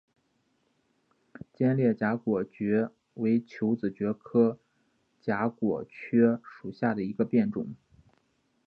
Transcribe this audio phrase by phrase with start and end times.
[1.53, 4.57] 尖裂荚果蕨为球子蕨科
[5.21, 7.75] 荚果蕨属下的一个变种。